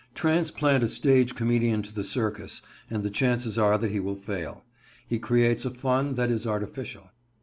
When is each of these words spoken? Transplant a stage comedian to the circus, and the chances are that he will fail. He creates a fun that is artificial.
Transplant 0.15 0.83
a 0.83 0.89
stage 0.89 1.35
comedian 1.35 1.83
to 1.83 1.93
the 1.93 2.03
circus, 2.03 2.63
and 2.89 3.03
the 3.03 3.11
chances 3.11 3.59
are 3.59 3.77
that 3.77 3.91
he 3.91 3.99
will 3.99 4.15
fail. 4.15 4.63
He 5.07 5.19
creates 5.19 5.63
a 5.63 5.69
fun 5.69 6.15
that 6.15 6.31
is 6.31 6.47
artificial. 6.47 7.11